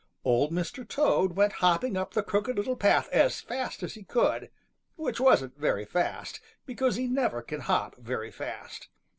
Old 0.25 0.51
Mr. 0.51 0.83
Toad 0.87 1.33
went 1.37 1.53
hopping 1.61 1.95
up 1.95 2.15
the 2.15 2.23
Crooked 2.23 2.57
Little 2.57 2.75
Path 2.75 3.07
as 3.11 3.39
fast 3.39 3.83
as 3.83 3.93
he 3.93 4.01
could, 4.01 4.49
which 4.95 5.19
wasn't 5.19 5.55
very 5.59 5.85
fast, 5.85 6.39
because 6.65 6.95
he 6.95 7.05
never 7.05 7.43
can 7.43 7.59
hop 7.59 7.97
very 7.97 8.31
fast. 8.31 8.87